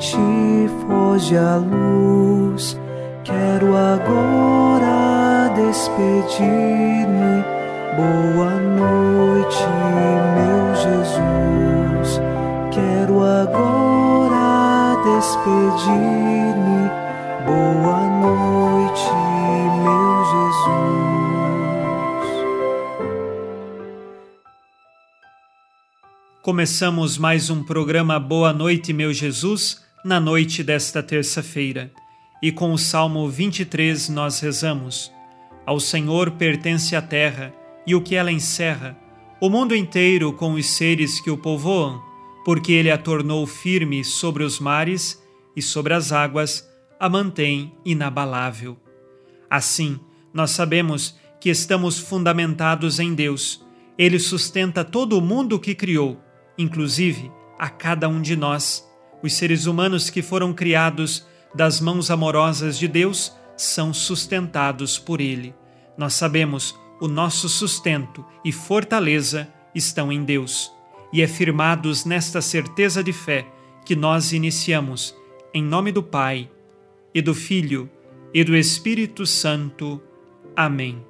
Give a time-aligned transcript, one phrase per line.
[0.00, 0.16] Noite,
[0.86, 2.74] foge a luz.
[3.22, 7.44] Quero agora despedir-me.
[7.96, 9.62] Boa noite,
[10.36, 12.18] meu Jesus.
[12.72, 16.88] Quero agora despedir-me.
[17.44, 19.12] Boa noite,
[19.82, 21.10] meu Jesus.
[26.40, 31.92] Começamos mais um programa Boa Noite, meu Jesus, na noite desta terça-feira.
[32.42, 35.12] E com o Salmo 23 nós rezamos:
[35.66, 37.52] Ao Senhor pertence a terra
[37.86, 38.98] e o que ela encerra,
[39.40, 42.02] o mundo inteiro com os seres que o povoam,
[42.44, 45.22] porque ele a tornou firme sobre os mares
[45.54, 48.78] e sobre as águas a mantém inabalável.
[49.48, 49.98] Assim,
[50.32, 53.64] nós sabemos que estamos fundamentados em Deus.
[53.98, 56.20] Ele sustenta todo o mundo que criou,
[56.56, 58.89] inclusive a cada um de nós.
[59.22, 65.54] Os seres humanos que foram criados das mãos amorosas de Deus são sustentados por Ele.
[65.96, 70.70] Nós sabemos o nosso sustento e fortaleza estão em Deus,
[71.12, 73.46] e é firmados nesta certeza de fé
[73.84, 75.16] que nós iniciamos,
[75.52, 76.50] em nome do Pai,
[77.14, 77.90] e do Filho,
[78.32, 80.00] e do Espírito Santo.
[80.54, 81.04] Amém.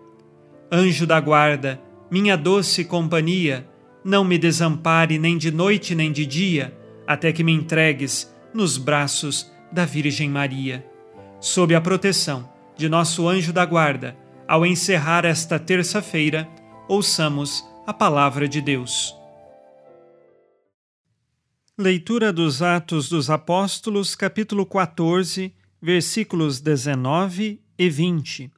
[0.73, 1.81] Anjo da guarda,
[2.11, 3.69] minha doce companhia,
[4.05, 6.77] não me desampare nem de noite nem de dia,
[7.11, 10.87] até que me entregues nos braços da Virgem Maria.
[11.41, 16.49] Sob a proteção de nosso anjo da guarda, ao encerrar esta terça-feira,
[16.89, 19.13] ouçamos a palavra de Deus.
[21.77, 25.53] Leitura dos Atos dos Apóstolos, capítulo 14,
[25.83, 28.53] versículos 19 e 20.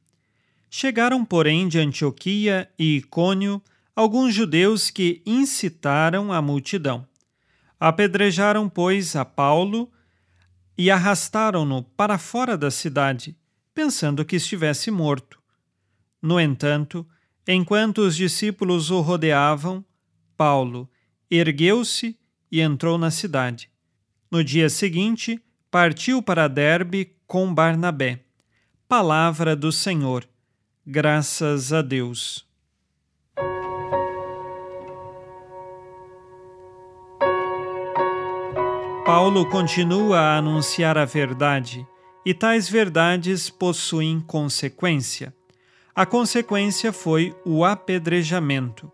[0.69, 3.63] Chegaram, porém, de Antioquia e Icônio
[3.97, 7.11] alguns judeus que incitaram a multidão.
[7.85, 9.91] Apedrejaram, pois, a Paulo
[10.79, 13.37] e arrastaram-no para fora da cidade,
[13.75, 15.43] pensando que estivesse morto.
[16.23, 17.05] No entanto,
[17.45, 19.85] enquanto os discípulos o rodeavam,
[20.37, 20.89] Paulo
[21.29, 22.17] ergueu-se
[22.53, 23.69] e entrou na cidade.
[24.31, 28.21] No dia seguinte, partiu para Derbe com Barnabé.
[28.87, 30.25] Palavra do Senhor.
[30.87, 32.47] Graças a Deus.
[39.15, 41.87] Paulo continua a anunciar a verdade,
[42.25, 45.35] e tais verdades possuem consequência.
[45.95, 48.91] A consequência foi o apedrejamento.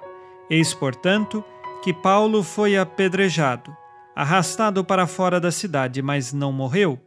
[0.50, 1.44] Eis, portanto,
[1.84, 3.70] que Paulo foi apedrejado,
[4.12, 6.98] arrastado para fora da cidade, mas não morreu.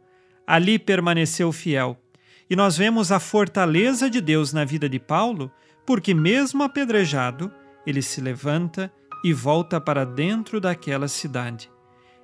[0.46, 1.98] Ali permaneceu fiel.
[2.48, 5.52] E nós vemos a fortaleza de Deus na vida de Paulo,
[5.84, 7.52] porque, mesmo apedrejado,
[7.86, 8.90] ele se levanta
[9.22, 11.70] e volta para dentro daquela cidade.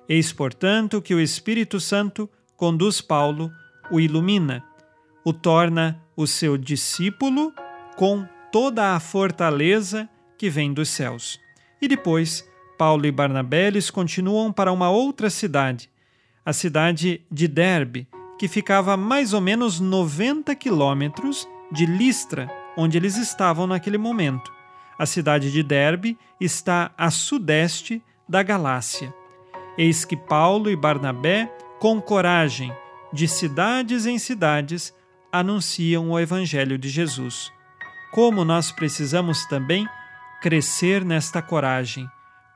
[0.09, 2.27] Eis, portanto, que o Espírito Santo
[2.57, 3.51] conduz Paulo,
[3.91, 4.63] o ilumina,
[5.23, 7.53] o torna o seu discípulo
[7.95, 11.39] com toda a fortaleza que vem dos céus.
[11.79, 12.43] E depois,
[12.75, 15.89] Paulo e Barnabé continuam para uma outra cidade,
[16.43, 18.07] a cidade de Derbe,
[18.39, 24.51] que ficava a mais ou menos 90 quilômetros de Listra, onde eles estavam naquele momento.
[24.97, 29.13] A cidade de Derbe está a sudeste da Galácia.
[29.79, 32.69] Eis que Paulo e Barnabé, com coragem,
[33.13, 34.93] de cidades em cidades,
[35.31, 37.49] anunciam o Evangelho de Jesus.
[38.11, 39.87] Como nós precisamos também
[40.41, 42.05] crescer nesta coragem,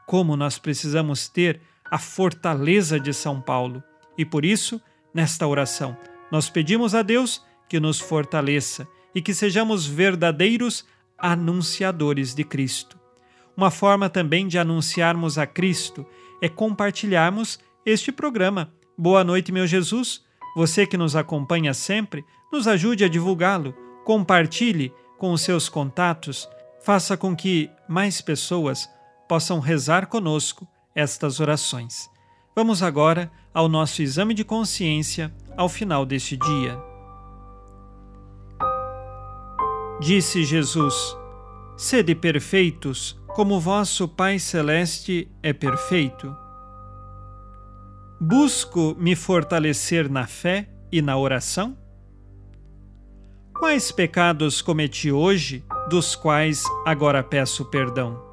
[0.06, 3.82] como nós precisamos ter a fortaleza de São Paulo.
[4.18, 4.82] E por isso,
[5.14, 5.96] nesta oração,
[6.30, 8.86] nós pedimos a Deus que nos fortaleça
[9.16, 10.86] e que sejamos verdadeiros
[11.18, 13.00] anunciadores de Cristo.
[13.56, 16.06] Uma forma também de anunciarmos a Cristo
[16.44, 18.74] é compartilharmos este programa.
[18.98, 20.25] Boa noite, meu Jesus.
[20.57, 23.74] Você que nos acompanha sempre, nos ajude a divulgá-lo,
[24.04, 26.50] compartilhe com os seus contatos,
[26.81, 28.90] faça com que mais pessoas
[29.30, 32.10] possam rezar conosco estas orações.
[32.54, 36.78] Vamos agora ao nosso exame de consciência ao final deste dia.
[40.01, 41.16] Disse Jesus:
[41.78, 46.35] Sede perfeitos como vosso Pai Celeste é perfeito.
[48.21, 51.77] Busco me fortalecer na fé e na oração?
[53.53, 58.32] Quais pecados cometi hoje, dos quais agora peço perdão?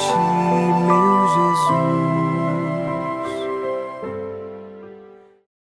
[0.00, 0.99] 熄灭